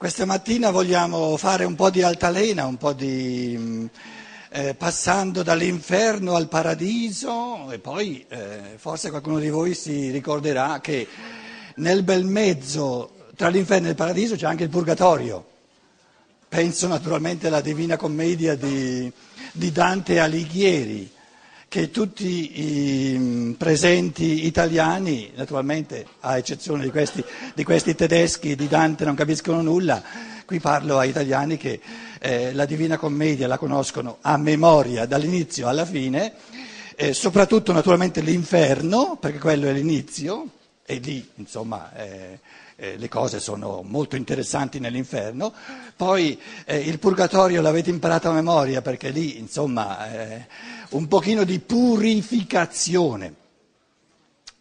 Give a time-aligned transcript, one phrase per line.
[0.00, 3.86] Questa mattina vogliamo fare un po' di altalena, un po' di
[4.48, 11.06] eh, passando dall'inferno al paradiso e poi eh, forse qualcuno di voi si ricorderà che
[11.74, 15.44] nel bel mezzo tra l'inferno e il paradiso c'è anche il purgatorio.
[16.48, 19.12] Penso naturalmente alla Divina Commedia di,
[19.52, 21.12] di Dante Alighieri
[21.70, 27.24] che tutti i mm, presenti italiani, naturalmente a eccezione di questi,
[27.54, 30.02] di questi tedeschi di Dante non capiscono nulla,
[30.44, 31.80] qui parlo a italiani che
[32.18, 36.32] eh, la Divina Commedia la conoscono a memoria dall'inizio alla fine,
[36.96, 40.46] eh, soprattutto naturalmente l'inferno, perché quello è l'inizio,
[40.84, 42.40] e lì insomma eh,
[42.80, 45.52] eh, le cose sono molto interessanti nell'inferno,
[45.94, 50.46] poi eh, il purgatorio l'avete imparato a memoria perché lì insomma eh,
[50.90, 53.34] un pochino di purificazione.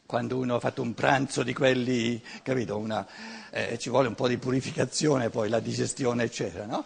[0.05, 3.07] Quando uno ha fatto un pranzo di quelli, capito, una,
[3.51, 6.83] eh, ci vuole un po' di purificazione, poi la digestione, eccetera, no?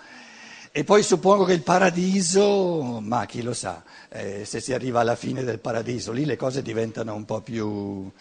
[0.72, 5.16] E poi suppongo che il paradiso, ma chi lo sa, eh, se si arriva alla
[5.16, 8.12] fine del paradiso, lì le cose diventano un po' più,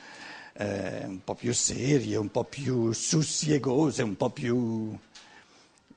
[0.54, 4.96] eh, un po' più serie, un po' più sussiegose, un po' più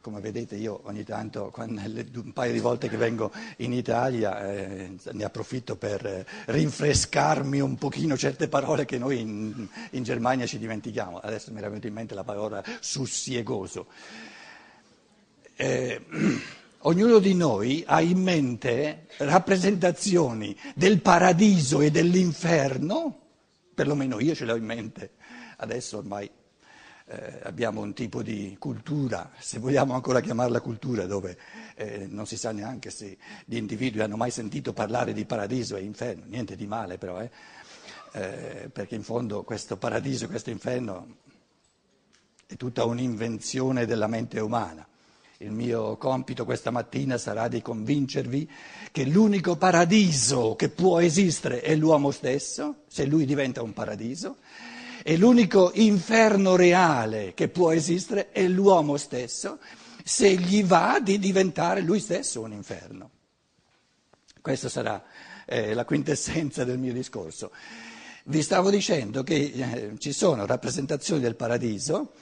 [0.06, 5.24] come vedete io ogni tanto, un paio di volte che vengo in Italia, eh, ne
[5.24, 11.18] approfitto per rinfrescarmi un pochino certe parole che noi in, in, Germania ci dimentichiamo.
[11.18, 13.88] Adesso mi era venuta in mente la parola sussiegoso.
[15.56, 16.06] Eh,
[16.86, 23.22] ognuno di noi ha in mente rappresentazioni del paradiso e dell'inferno,
[23.76, 25.12] perlomeno io ce l'ho in mente,
[25.58, 26.32] adesso ormai
[27.08, 31.38] eh, abbiamo un tipo di cultura, se vogliamo ancora chiamarla cultura, dove
[31.76, 35.84] eh, non si sa neanche se gli individui hanno mai sentito parlare di paradiso e
[35.84, 37.30] inferno, niente di male però, eh,
[38.14, 41.18] eh perché in fondo questo paradiso e questo inferno
[42.48, 44.88] è tutta un'invenzione della mente umana.
[45.40, 48.50] Il mio compito questa mattina sarà di convincervi
[48.92, 54.38] che l'unico paradiso che può esistere è l'uomo stesso, se lui diventa un paradiso,
[55.04, 59.60] e l'unico inferno reale che può esistere è l'uomo stesso
[60.04, 63.10] se gli va di diventare lui stesso un inferno.
[64.42, 65.04] Questa sarà
[65.46, 67.52] eh, la quintessenza del mio discorso.
[68.26, 72.14] Vi stavo dicendo che eh, ci sono rappresentazioni del paradiso,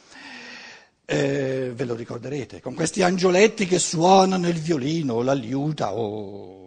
[1.06, 6.64] eh, ve lo ricorderete, con questi angioletti che suonano il violino o la liuta o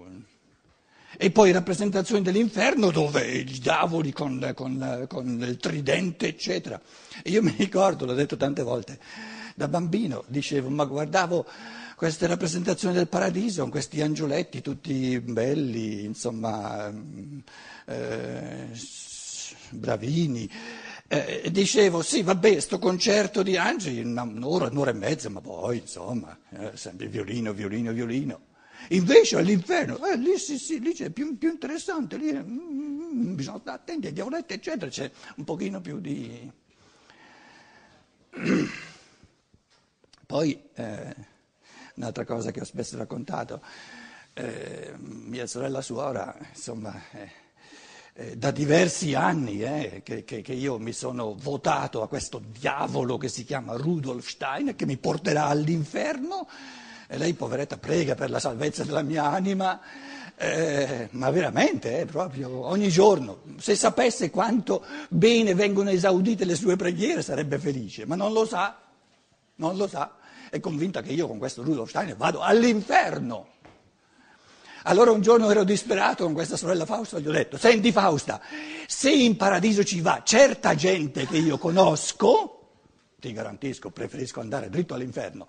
[1.19, 6.81] e poi rappresentazioni dell'inferno dove i diavoli con, con, con il tridente, eccetera.
[7.23, 8.99] E io mi ricordo, l'ho detto tante volte,
[9.55, 11.47] da bambino dicevo, ma guardavo
[11.97, 16.93] queste rappresentazioni del paradiso con questi angioletti tutti belli, insomma,
[17.87, 18.69] eh,
[19.71, 20.51] bravini.
[21.09, 26.37] Eh, dicevo, sì, vabbè, sto concerto di angeli, un'ora, un'ora e mezza, ma poi, insomma,
[26.51, 28.41] eh, sempre violino, violino, violino.
[28.91, 33.77] Invece all'inferno, eh, lì sì, sì, lì c'è più, più interessante, lì mm, bisogna stare
[33.77, 36.51] attenti diavoletti, eccetera, c'è un pochino più di...
[40.27, 41.15] Poi, eh,
[41.95, 43.63] un'altra cosa che ho spesso raccontato,
[44.35, 47.01] eh, mia sorella suora, insomma,
[48.19, 53.19] eh, da diversi anni eh, che, che, che, io mi sono votato a questo diavolo
[53.19, 56.49] che si chiama Rudolf Stein, che mi porterà all'inferno,
[57.09, 59.81] e lei, poveretta, prega per la salvezza della mia anima,
[60.35, 63.43] eh, ma veramente, eh, proprio ogni giorno.
[63.59, 68.79] Se sapesse quanto bene vengono esaudite le sue preghiere sarebbe felice, ma non lo sa,
[69.57, 70.17] non lo sa.
[70.49, 73.56] È convinta che io con questo Rudolf Steiner vado all'inferno.
[74.89, 78.41] Allora un giorno ero disperato con questa sorella Fausta e gli ho detto, senti Fausta,
[78.87, 82.69] se in paradiso ci va certa gente che io conosco,
[83.19, 85.49] ti garantisco, preferisco andare dritto all'inferno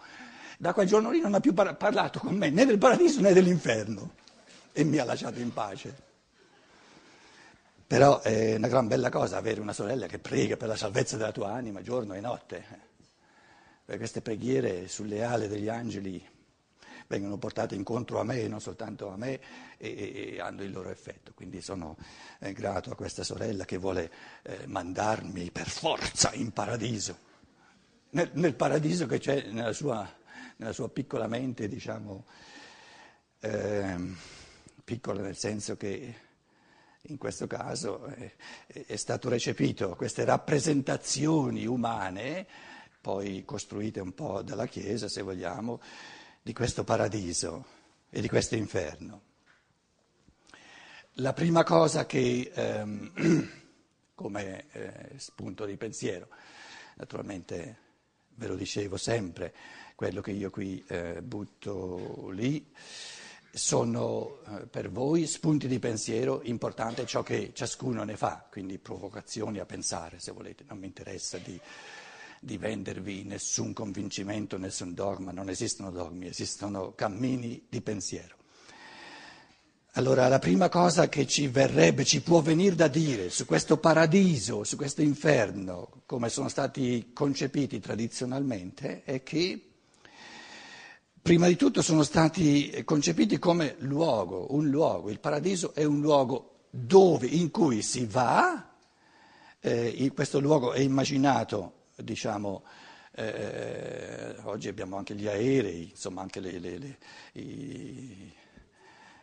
[0.58, 4.14] da quel giorno lì non ha più parlato con me né del paradiso né dell'inferno
[4.72, 6.06] e mi ha lasciato in pace.
[7.86, 11.32] Però è una gran bella cosa avere una sorella che prega per la salvezza della
[11.32, 12.66] tua anima giorno e notte.
[13.86, 16.24] Perché queste preghiere sulle ali degli angeli
[17.08, 19.40] vengono portate incontro a me, non soltanto a me,
[19.78, 21.32] e, e hanno il loro effetto.
[21.34, 21.98] Quindi sono
[22.40, 24.12] eh, grato a questa sorella che vuole
[24.44, 27.18] eh, mandarmi per forza in paradiso,
[28.12, 30.16] nel, nel paradiso che c'è nella sua
[30.58, 32.26] nella sua piccola mente, diciamo,
[33.40, 33.96] eh,
[34.84, 36.16] piccola nel senso che
[37.02, 38.36] in questo caso è,
[38.68, 42.48] è stato recepito queste rappresentazioni umane,
[43.00, 45.80] poi costruite un po' dalla Chiesa, se vogliamo,
[46.48, 47.66] di questo paradiso
[48.10, 49.22] e di questo inferno.
[51.16, 53.52] La prima cosa che, ehm,
[54.16, 56.30] come eh, spunto di pensiero,
[56.96, 57.80] naturalmente
[58.36, 59.54] ve lo dicevo sempre,
[59.96, 62.66] quello che io qui eh, butto lì,
[63.52, 69.60] sono eh, per voi spunti di pensiero importanti ciò che ciascuno ne fa, quindi provocazioni
[69.60, 71.60] a pensare, se volete, non mi interessa di,
[72.40, 78.36] di vendervi nessun convincimento, nessun dogma, non esistono dogmi, esistono cammini di pensiero.
[79.98, 84.64] Allora la prima cosa che ci verrebbe, ci può venire da dire su questo paradiso,
[84.64, 89.60] su questo inferno, come sono stati concepiti tradizionalmente, è che
[91.20, 96.66] prima di tutto sono stati concepiti come luogo, un luogo, il paradiso è un luogo
[96.70, 98.76] dove, in cui si va,
[99.60, 102.64] eh, questo luogo è immaginato, diciamo,
[103.12, 106.98] eh, oggi abbiamo anche gli aerei, insomma anche le, le, le
[107.34, 108.34] i,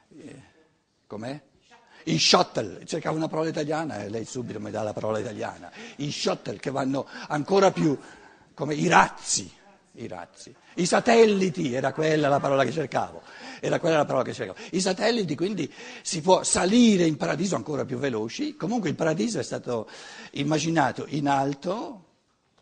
[0.09, 0.43] i,
[1.07, 1.41] Com'è?
[2.07, 5.71] I shuttle, cercavo una parola italiana e lei subito mi dà la parola italiana.
[5.97, 7.97] I shuttle che vanno ancora più
[8.53, 9.51] come i razzi,
[9.93, 10.55] i razzi.
[10.75, 13.23] I satelliti, era quella la parola che cercavo,
[13.61, 14.59] era quella la parola che cercavo.
[14.73, 15.73] I satelliti, quindi
[16.03, 18.57] si può salire in paradiso ancora più veloci.
[18.57, 19.89] Comunque il paradiso è stato
[20.33, 22.14] immaginato in alto,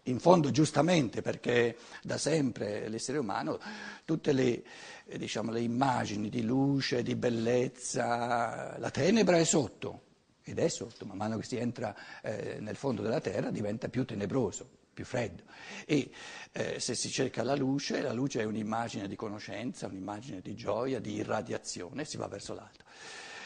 [0.04, 3.58] in fondo giustamente, perché da sempre l'essere umano,
[4.04, 4.62] tutte le
[5.06, 10.02] eh, diciamo, le immagini di luce, di bellezza, la tenebra è sotto,
[10.42, 14.04] ed è sotto, man mano che si entra eh, nel fondo della terra diventa più
[14.04, 15.44] tenebroso, più freddo.
[15.86, 16.10] E
[16.52, 20.98] eh, se si cerca la luce, la luce è un'immagine di conoscenza, un'immagine di gioia,
[21.00, 22.84] di irradiazione, si va verso l'alto.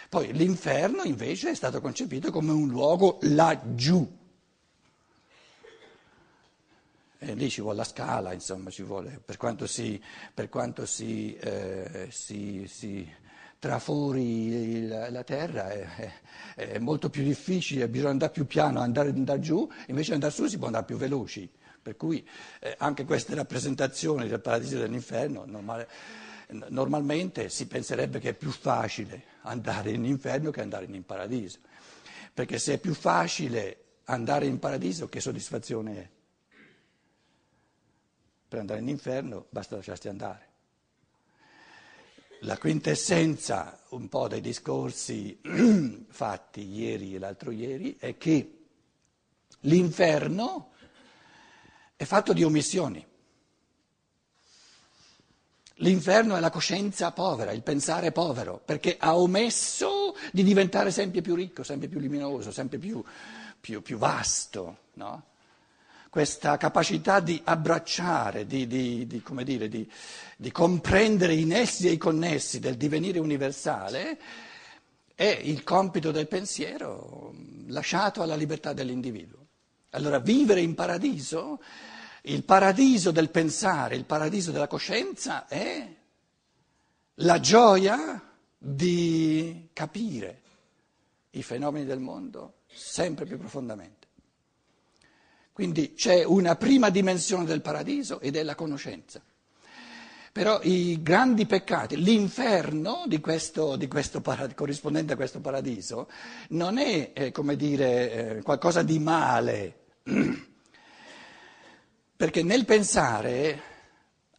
[0.09, 4.09] Poi l'inferno invece è stato concepito come un luogo laggiù,
[7.27, 10.01] e lì ci vuole la scala, insomma, ci vuole, per quanto si,
[10.33, 13.13] per quanto si, eh, si, si
[13.59, 16.13] trafori il, la terra è,
[16.55, 20.47] è, è, molto più difficile, bisogna andare più piano, andare, andare giù, invece andare su
[20.47, 21.51] si può andare più veloci.
[21.83, 22.27] Per cui
[22.61, 25.89] eh, anche queste rappresentazioni del paradiso e dell'inferno normale,
[26.69, 31.59] normalmente si penserebbe che è più facile andare in inferno che andare in paradiso.
[32.33, 36.16] Perché se è più facile andare in paradiso, che soddisfazione è?
[38.57, 40.49] Per andare in inferno basta lasciarsi andare.
[42.41, 45.39] La quintessenza un po' dei discorsi
[46.09, 48.65] fatti ieri e l'altro ieri è che
[49.61, 50.71] l'inferno
[51.97, 53.07] è fatto di omissioni.
[55.75, 61.35] L'inferno è la coscienza povera, il pensare povero, perché ha omesso di diventare sempre più
[61.35, 63.05] ricco, sempre più luminoso, sempre più,
[63.61, 64.79] più, più vasto.
[64.95, 65.35] No?
[66.17, 72.59] Questa capacità di abbracciare, di, di, di, dire, di, comprendere i nessi e i connessi
[72.59, 74.19] del divenire universale,
[75.15, 77.35] è il compito del pensiero
[77.67, 79.47] lasciato alla libertà dell'individuo.
[79.91, 81.61] Allora vivere in paradiso,
[82.23, 85.87] il paradiso del pensare, il paradiso della coscienza è
[87.17, 88.27] la gioia
[88.57, 90.41] di capire
[91.33, 94.06] i fenomeni del mondo sempre più profondamente.
[95.57, 99.23] Quindi c'è una prima dimensione del paradiso ed è la conoscenza.
[100.31, 106.11] Però i grandi peccati, l'inferno di questo, di questo paradiso, corrispondente a questo paradiso,
[106.49, 109.79] non è, eh, come dire, eh, qualcosa di male,
[112.15, 113.63] perché nel pensare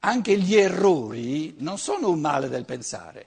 [0.01, 3.25] anche gli errori non sono un male del pensare.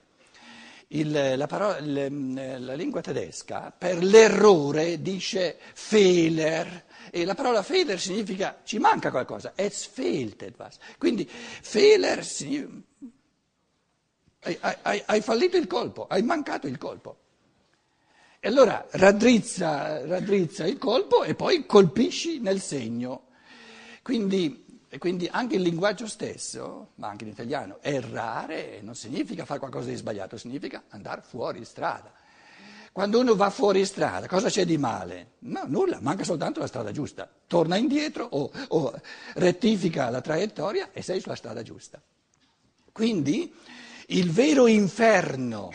[0.92, 7.98] Il, la, parola, il, la lingua tedesca per l'errore dice Fehler, e la parola Fehler
[7.98, 10.78] significa ci manca qualcosa, es fehlt etwas.
[10.96, 12.88] Quindi Fehler significa
[14.42, 17.18] hai, hai, hai, fallito il colpo, hai mancato il colpo.
[18.40, 23.26] E allora raddrizza, raddrizza il colpo e poi colpisci nel segno.
[24.02, 24.64] Quindi,
[24.98, 29.96] quindi, anche il linguaggio stesso, ma anche in italiano, errare non significa fare qualcosa di
[29.96, 32.10] sbagliato, significa andare fuori strada.
[33.00, 35.36] Quando uno va fuori strada, cosa c'è di male?
[35.38, 37.26] No, nulla, manca soltanto la strada giusta.
[37.46, 39.00] Torna indietro o, o
[39.36, 41.98] rettifica la traiettoria e sei sulla strada giusta.
[42.92, 43.54] Quindi
[44.08, 45.72] il vero inferno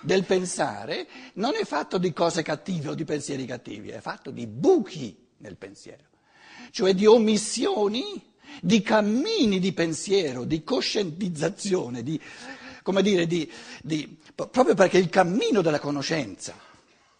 [0.00, 4.46] del pensare non è fatto di cose cattive o di pensieri cattivi, è fatto di
[4.46, 6.04] buchi nel pensiero,
[6.70, 8.32] cioè di omissioni,
[8.62, 12.20] di cammini di pensiero, di coscientizzazione, di,
[12.84, 13.50] come dire, di,
[13.82, 16.54] di, proprio perché il cammino della conoscenza,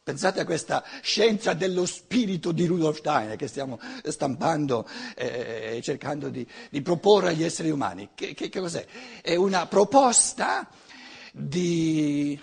[0.03, 6.29] pensate a questa scienza dello spirito di Rudolf Steiner che stiamo stampando e eh, cercando
[6.29, 8.87] di, di, proporre agli esseri umani, che, che, che cos'è?
[9.23, 10.69] È una proposta
[11.33, 12.39] di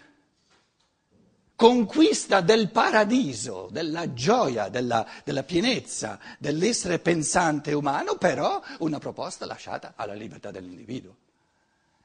[1.55, 9.93] conquista del paradiso, della gioia, della, della pienezza dell'essere pensante umano, però una proposta lasciata
[9.95, 11.17] alla libertà dell'individuo.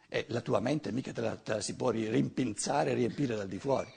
[0.09, 3.49] E la tua mente mica te la, te la si può rimpinzare e riempire dal
[3.49, 3.93] di fuori.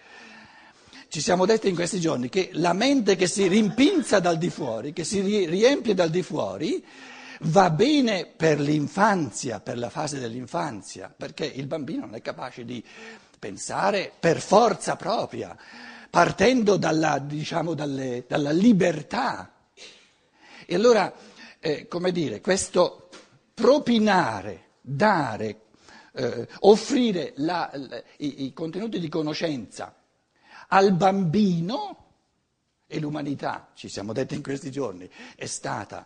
[1.08, 4.94] Ci siamo detti in questi giorni che la mente che si rimpinza dal di fuori,
[4.94, 6.86] che si riempie dal di fuori,
[7.42, 12.84] va bene per l'infanzia, per la fase dell'infanzia, perché il bambino non è capace di
[13.40, 15.58] pensare per forza propria,
[16.10, 19.52] partendo dalla, diciamo, dalle, dalla libertà.
[20.66, 21.12] E allora,
[21.60, 23.10] eh, come dire, questo
[23.54, 25.60] propinare, dare,
[26.14, 29.94] eh, offrire la, la, i, i contenuti di conoscenza
[30.70, 32.06] al bambino
[32.88, 36.06] e l'umanità, ci siamo detti in questi giorni, è stata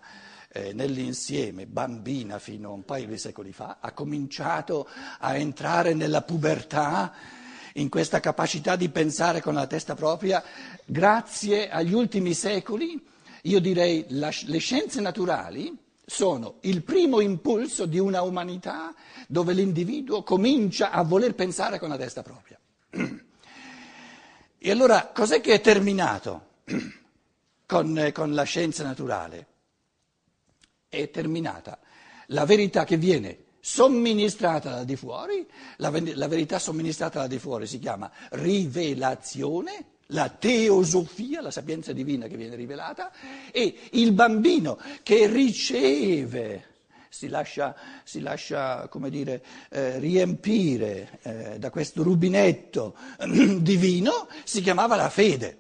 [0.50, 4.88] eh, nell'insieme, bambina fino a un paio di secoli fa, ha cominciato
[5.19, 7.13] a entrare nella pubertà,
[7.77, 10.43] in questa capacità di pensare con la testa propria,
[10.86, 13.01] grazie agli ultimi secoli,
[13.43, 18.93] io direi la, le scienze naturali sono il primo impulso di una umanità
[19.27, 22.60] dove l'individuo comincia a voler pensare con la testa propria.
[24.57, 26.48] E allora cos'è che è terminato
[27.65, 29.48] con, con la scienza naturale?
[30.98, 31.79] è terminata.
[32.27, 35.45] La verità che viene somministrata da di fuori,
[35.77, 42.27] la, la verità somministrata da di fuori si chiama rivelazione, la teosofia, la sapienza divina
[42.27, 43.12] che viene rivelata,
[43.51, 46.65] e il bambino che riceve,
[47.10, 52.95] si lascia, si lascia come dire, eh, riempire eh, da questo rubinetto
[53.60, 55.60] divino, si chiamava la fede.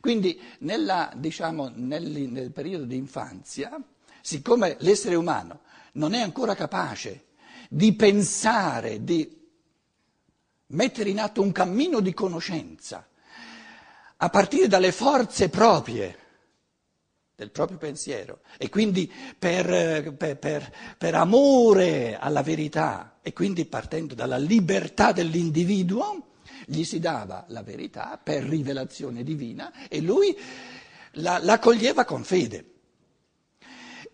[0.00, 3.78] Quindi nella, diciamo, nel, nel periodo di infanzia
[4.20, 5.60] siccome l'essere umano
[5.92, 7.26] non è ancora capace
[7.68, 9.38] di pensare, di
[10.68, 13.06] mettere in atto un cammino di conoscenza,
[14.22, 16.16] a partire dalle forze proprie
[17.40, 24.14] del proprio pensiero e quindi per, per, per, per, amore alla verità e quindi partendo
[24.14, 26.32] dalla libertà dell'individuo,
[26.66, 30.36] gli si dava la verità per rivelazione divina e lui
[31.12, 32.66] la, la coglieva con fede.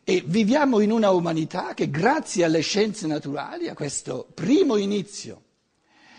[0.05, 5.43] E viviamo in una umanità che grazie alle scienze naturali, a questo primo inizio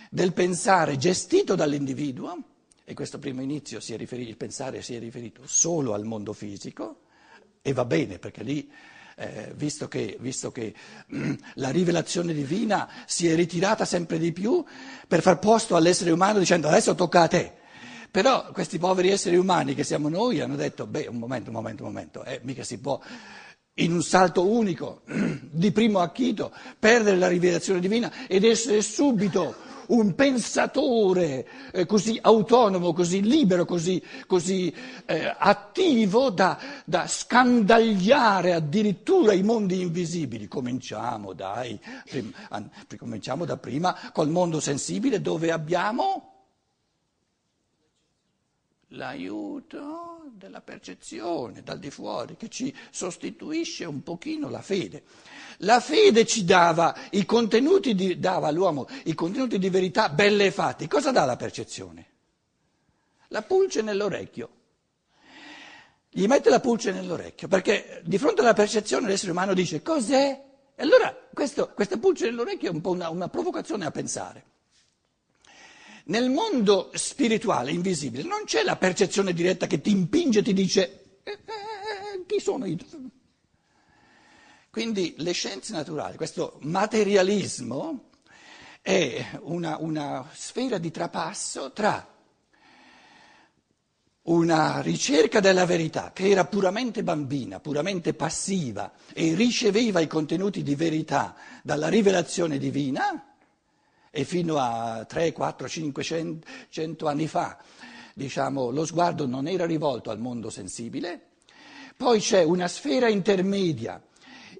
[0.09, 2.56] del pensare gestito dall'individuo,
[2.89, 7.01] e questo primo inizio riferito, il pensare si è riferito solo al mondo fisico,
[7.61, 8.71] e va bene perché lì,
[9.17, 10.73] eh, visto che, visto che
[11.13, 14.63] mm, la rivelazione divina si è ritirata sempre di più
[15.05, 17.53] per far posto all'essere umano dicendo adesso tocca a te.
[18.09, 21.83] Però questi poveri esseri umani che siamo noi hanno detto, beh, un momento, un momento,
[21.83, 23.01] un momento, eh, mica si può
[23.73, 25.01] in un salto unico,
[25.41, 32.93] di primo acchito, perdere la rivelazione divina ed essere subito un pensatore eh, così autonomo,
[32.93, 34.73] così libero, così, così
[35.05, 40.47] eh, attivo da, da, scandagliare addirittura i mondi invisibili.
[40.47, 41.79] Cominciamo, dai,
[42.09, 46.36] prim, an, cominciamo da prima col mondo sensibile dove abbiamo
[48.91, 55.03] l'aiuto della percezione dal di fuori che ci sostituisce un pochino la fede.
[55.61, 60.51] La fede ci dava i contenuti di, dava all'uomo i contenuti di verità belle e
[60.51, 60.87] fatti.
[60.87, 62.05] Cosa dà la percezione?
[63.29, 64.49] La pulce nell'orecchio.
[66.09, 70.45] Gli mette la pulce nell'orecchio perché di fronte alla percezione l'essere umano dice cos'è?
[70.75, 74.45] E allora questo, questa pulce nell'orecchio è un po' una, una provocazione a pensare.
[76.09, 81.19] Nel mondo spirituale, invisibile, non c'è la percezione diretta che ti impinge e ti dice
[81.23, 82.77] eh, eh, chi sono io?
[84.69, 88.09] Quindi le scienze naturali, questo materialismo
[88.81, 92.15] è una, una sfera di trapasso tra
[94.21, 100.75] una ricerca della verità che era puramente bambina, puramente passiva e riceveva i contenuti di
[100.75, 103.26] verità dalla rivelazione divina,
[104.17, 107.59] e fino a 3, 4, 500 anni fa
[108.15, 111.21] diciamo, lo sguardo non era rivolto al mondo sensibile,
[111.95, 114.01] poi c'è una sfera intermedia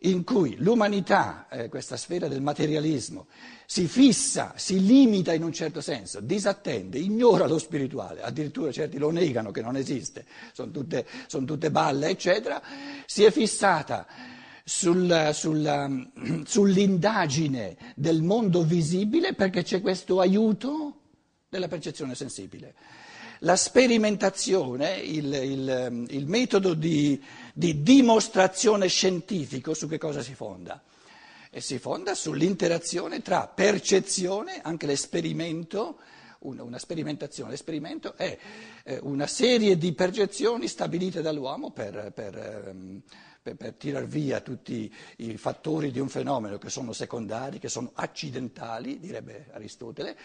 [0.02, 3.26] in cui l'umanità, eh, questa sfera del materialismo,
[3.66, 9.10] si fissa, si limita in un certo senso, disattende, ignora lo spirituale, addirittura certi lo
[9.10, 10.24] negano che non esiste,
[10.54, 12.62] sono tutte, sono tutte balle, eccetera,
[13.08, 14.06] si è fissata
[14.68, 16.12] sul, sul,
[16.46, 21.00] sull'indagine del mondo visibile perché c'è questo aiuto
[21.48, 22.76] della percezione sensibile.
[23.42, 30.84] La sperimentazione, il, il, il metodo di, di, dimostrazione scientifico su che cosa si fonda?
[31.50, 36.00] E si fonda sull'interazione tra percezione, anche l'esperimento
[36.40, 37.52] una, una sperimentazione.
[37.52, 38.38] L'esperimento è
[38.84, 43.02] eh, una serie di percezioni stabilite dall'uomo per, per, ehm,
[43.48, 47.92] per, per tirar via tutti i fattori di un fenomeno che sono secondari, che sono
[47.94, 50.18] accidentali, direbbe Aristotele.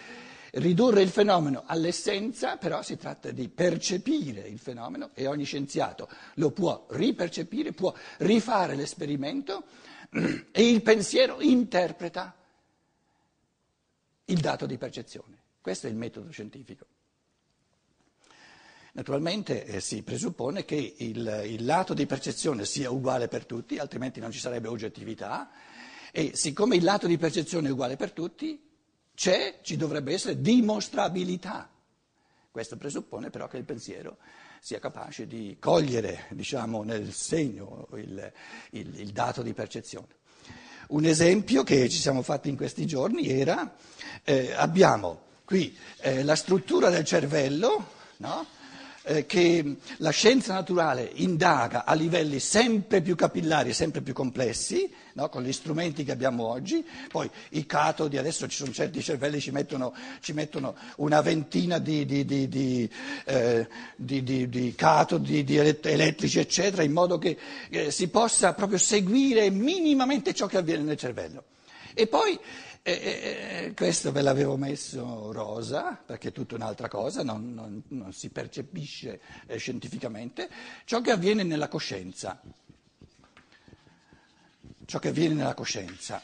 [0.54, 6.50] Ridurre il fenomeno all'essenza, però si tratta di percepire il fenomeno e ogni scienziato lo
[6.50, 9.64] può ripercepire, può rifare l'esperimento
[10.10, 12.34] e il pensiero interpreta
[14.26, 15.38] il dato di percezione.
[15.60, 16.86] Questo è il metodo scientifico.
[18.94, 24.20] Naturalmente eh, si presuppone che il, il, lato di percezione sia uguale per tutti, altrimenti
[24.20, 25.50] non ci sarebbe oggettività,
[26.10, 28.62] e siccome il lato di percezione è uguale per tutti,
[29.14, 31.70] c'è, ci dovrebbe essere dimostrabilità.
[32.50, 34.18] Questo presuppone però che il pensiero
[34.60, 38.30] sia capace di cogliere, diciamo, nel segno il,
[38.72, 40.20] il, il dato di percezione.
[40.88, 43.74] Un esempio che ci siamo fatti in questi giorni era,
[44.22, 48.46] eh, abbiamo qui eh, la struttura del cervello, no?
[49.04, 55.28] Eh, che la scienza naturale indaga a livelli sempre più capillari sempre più complessi, no?
[55.28, 59.50] con gli strumenti che abbiamo oggi, poi i catodi, adesso ci sono certi cervelli ci
[59.50, 62.88] mettono, ci mettono una ventina di, di, di,
[63.24, 67.36] eh, di catodi elettrici, eccetera, in modo che
[67.70, 71.44] eh, si possa proprio seguire minimamente ciò che avviene nel cervello.
[71.94, 72.38] E poi
[72.82, 78.30] e, questo ve l'avevo messo rosa, perché è tutta un'altra cosa, non, non, non si
[78.30, 80.50] percepisce eh, scientificamente,
[80.84, 82.40] ciò che avviene nella coscienza.
[84.84, 86.20] Ciò che avviene nella coscienza.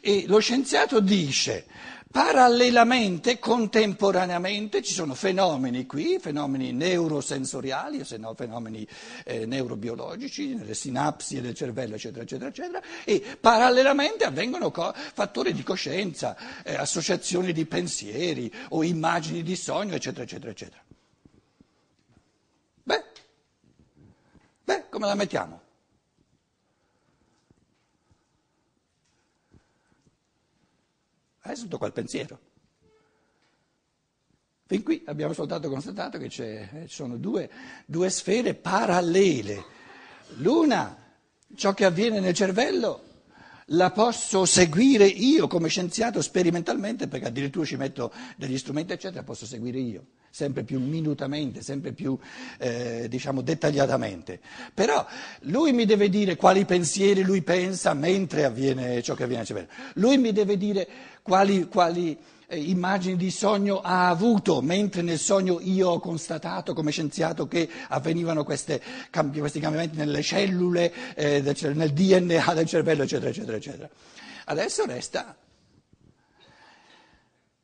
[0.00, 1.66] E lo scienziato dice
[2.10, 8.86] Parallelamente, contemporaneamente, ci sono fenomeni qui, fenomeni neurosensoriali, se no fenomeni
[9.24, 15.62] eh, neurobiologici, nelle sinapsi del cervello, eccetera, eccetera, eccetera, e parallelamente avvengono co- fattori di
[15.62, 20.82] coscienza, eh, associazioni di pensieri o immagini di sogno, eccetera, eccetera, eccetera.
[22.84, 23.04] Beh,
[24.64, 25.67] beh, come la mettiamo?
[31.52, 32.38] È tutto quel pensiero.
[34.66, 37.48] Fin qui abbiamo soltanto constatato che eh, ci sono due,
[37.86, 39.64] due sfere parallele.
[40.36, 40.94] L'una,
[41.54, 43.02] ciò che avviene nel cervello,
[43.72, 49.46] la posso seguire io come scienziato sperimentalmente, perché addirittura ci metto degli strumenti, eccetera, posso
[49.46, 50.06] seguire io,
[50.38, 52.16] sempre più minutamente, sempre più
[52.58, 54.38] eh, diciamo dettagliatamente.
[54.72, 55.04] Però
[55.40, 59.68] lui mi deve dire quali pensieri lui pensa mentre avviene ciò che avviene nel cervello.
[59.94, 60.86] Lui mi deve dire
[61.22, 66.92] quali, quali eh, immagini di sogno ha avuto, mentre nel sogno io ho constatato come
[66.92, 73.30] scienziato che avvenivano queste, questi cambiamenti nelle cellule, eh, del, nel DNA del cervello, eccetera,
[73.30, 73.88] eccetera, eccetera.
[74.44, 75.36] Adesso resta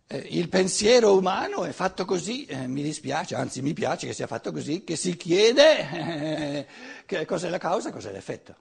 [0.07, 4.53] il pensiero umano è fatto così, eh, mi dispiace, anzi mi piace che sia fatto
[4.53, 6.67] così, che si chiede
[7.07, 8.57] eh, cos'è la causa, cos'è l'effetto.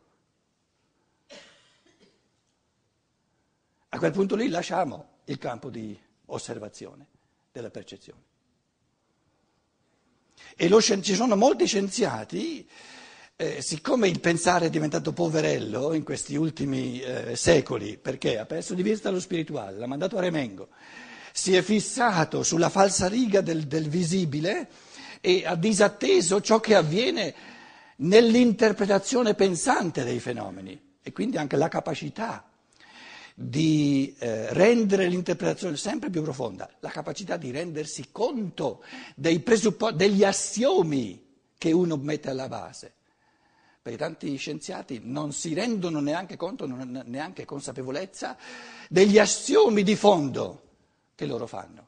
[3.90, 7.08] A quel punto lì lasciamo il campo di osservazione
[7.52, 8.22] della percezione.
[10.56, 12.68] E lo, ci sono molti scienziati,
[13.36, 18.74] eh, siccome il pensare è diventato poverello in questi ultimi eh, secoli, perché ha perso
[18.74, 20.70] di vista lo spirituale, l'ha mandato a Remengo,
[21.36, 24.70] si è fissato sulla falsa riga del, del visibile
[25.20, 27.34] e ha disatteso ciò che avviene
[27.98, 32.48] nell'interpretazione pensante dei fenomeni e quindi anche la capacità
[33.34, 38.84] di eh, rendere l'interpretazione sempre più profonda, la capacità di rendersi conto
[39.16, 41.20] dei presupposti, degli assiomi
[41.58, 42.94] che uno mette alla base.
[43.82, 48.38] Perché tanti scienziati non si rendono neanche conto, non hanno neanche consapevolezza
[48.88, 50.63] degli assiomi di fondo
[51.24, 51.88] che loro fanno,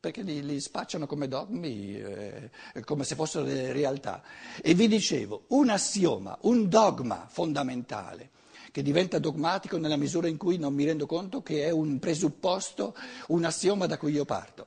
[0.00, 2.50] perché li, li spacciano come dogmi, eh,
[2.84, 4.22] come se fossero delle realtà.
[4.62, 8.30] E vi dicevo, un assioma, un dogma fondamentale
[8.72, 12.96] che diventa dogmatico nella misura in cui non mi rendo conto che è un presupposto,
[13.28, 14.66] un assioma da cui io parto.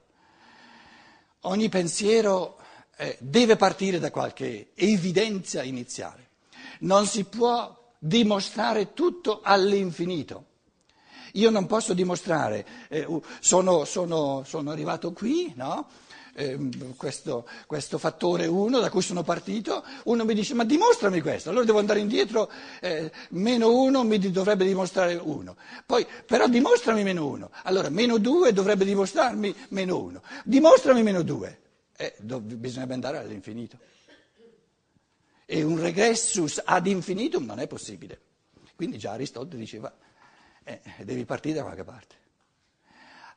[1.41, 2.57] Ogni pensiero
[2.95, 6.29] eh, deve partire da qualche evidenza iniziale.
[6.79, 10.45] Non si può dimostrare tutto all'infinito.
[11.33, 13.07] Io non posso dimostrare, eh,
[13.39, 15.87] sono, sono, sono, arrivato qui, no?
[16.33, 21.49] Ehm, questo, questo, fattore 1 da cui sono partito, uno mi dice ma dimostrami questo,
[21.49, 27.25] allora devo andare indietro, eh, meno 1 mi dovrebbe dimostrare 1, poi però dimostrami meno
[27.25, 31.59] 1, allora meno 2 dovrebbe dimostrarmi meno 1, dimostrami meno 2,
[31.97, 33.77] eh, bisognerebbe andare all'infinito.
[35.49, 38.19] E un regressus ad infinitum non è possibile.
[38.75, 39.91] Quindi già Aristotele diceva,
[40.67, 42.15] eh, devi partire da qualche parte.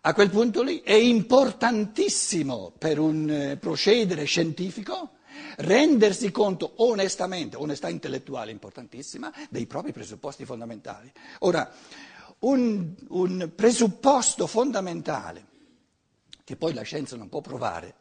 [0.03, 5.11] A quel punto lì è importantissimo per un eh, procedere scientifico
[5.59, 11.11] rendersi conto onestamente, onestà intellettuale importantissima, dei propri presupposti fondamentali.
[11.41, 11.71] Ora,
[12.41, 15.47] un, un presupposto fondamentale
[16.45, 17.95] che poi la scienza non può provare,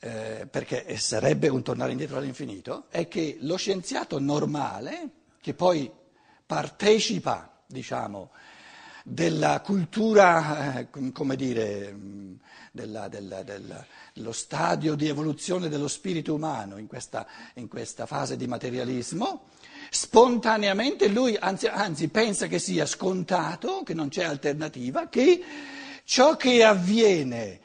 [0.00, 5.90] eh, perché sarebbe un tornare indietro all'infinito, è che lo scienziato normale, che poi
[6.54, 8.30] partecipa, diciamo,
[9.02, 11.96] della cultura, eh, come dire,
[12.70, 18.36] della, della, della, dello stadio di evoluzione dello spirito umano in questa, in questa fase
[18.36, 19.48] di materialismo,
[19.90, 25.42] spontaneamente lui anzi, anzi pensa che sia scontato, che non c'è alternativa, che
[26.04, 27.58] ciò che avviene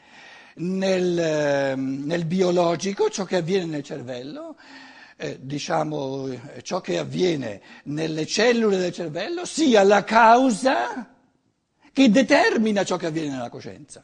[0.56, 4.56] nel, nel biologico, ciò che avviene nel cervello,
[5.22, 6.30] eh, diciamo,
[6.62, 11.14] ciò che avviene nelle cellule del cervello sia la causa
[11.92, 14.02] che determina ciò che avviene nella coscienza.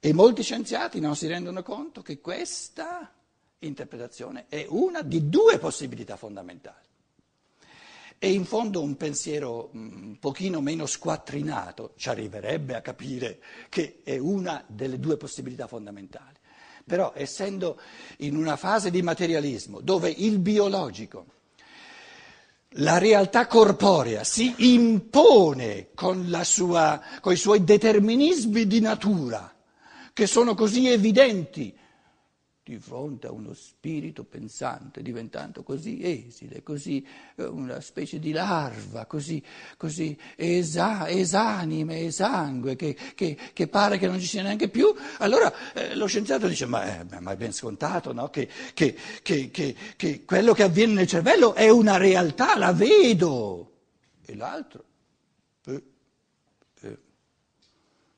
[0.00, 3.14] E molti scienziati non si rendono conto che questa
[3.60, 6.88] interpretazione è una di due possibilità fondamentali.
[8.18, 14.18] E in fondo un pensiero un pochino meno squattrinato ci arriverebbe a capire che è
[14.18, 16.33] una delle due possibilità fondamentali.
[16.86, 17.80] Però essendo
[18.18, 21.26] in una fase di materialismo dove il biologico,
[22.78, 29.54] la realtà corporea si impone con, sua, con i suoi determinismi di natura,
[30.12, 31.74] che sono così evidenti
[32.64, 39.04] di fronte a uno spirito pensante diventando così esile, così eh, una specie di larva,
[39.04, 39.42] così,
[39.76, 45.52] così esa, esanime, esangue, che, che, che, pare che non ci sia neanche più, allora
[45.74, 48.30] eh, lo scienziato dice ma, eh, ma, è ben scontato no?
[48.30, 53.72] che, che quello che avviene nel cervello è una realtà, la vedo.
[54.24, 54.84] E l'altro?
[55.66, 55.82] Eh,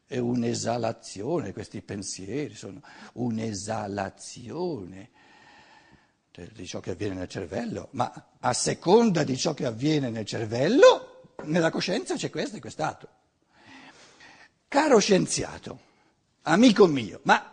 [0.06, 2.80] è un'esalazione, questi pensieri sono
[3.14, 5.10] un'esalazione
[6.52, 11.32] di ciò che avviene nel cervello, ma a seconda di ciò che avviene nel cervello,
[11.44, 13.08] nella coscienza c'è questo e quest'altro.
[14.68, 15.80] Caro scienziato,
[16.42, 17.52] amico mio, ma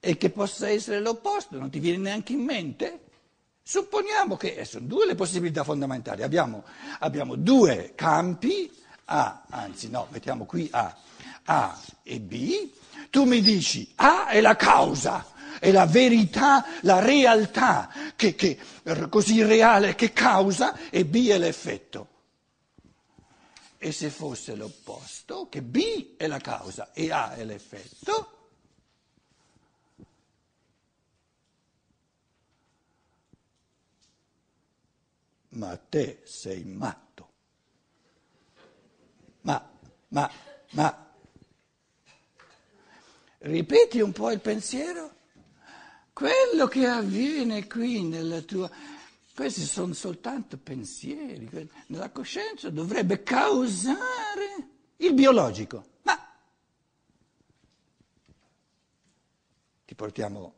[0.00, 3.00] e che possa essere l'opposto, non ti viene neanche in mente?
[3.62, 6.64] Supponiamo che sono due le possibilità fondamentali, abbiamo,
[7.00, 8.70] abbiamo due campi
[9.06, 10.96] a, anzi no, mettiamo qui A,
[11.44, 12.70] A e B,
[13.10, 15.26] tu mi dici A è la causa,
[15.58, 18.58] è la verità, la realtà che, che,
[19.08, 22.14] così reale che causa e B è l'effetto.
[23.78, 28.30] E se fosse l'opposto, che B è la causa e A è l'effetto,
[35.50, 37.25] ma te sei matto.
[40.16, 40.30] Ma,
[40.70, 41.12] ma,
[43.40, 45.14] ripeti un po' il pensiero?
[46.14, 48.70] Quello che avviene qui nella tua...
[49.34, 55.84] Questi sono soltanto pensieri, nella coscienza dovrebbe causare il biologico.
[56.04, 56.18] Ma
[59.84, 60.54] ti portiamo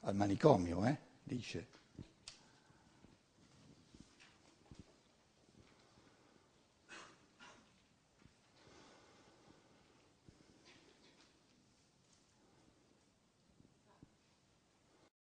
[0.00, 0.98] al manicomio, eh?
[1.22, 1.68] dice.